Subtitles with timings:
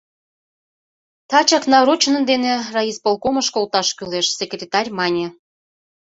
[1.29, 5.27] Тачак нарочный дене райисполкомыш колташ кӱлеш,— секретарь мане.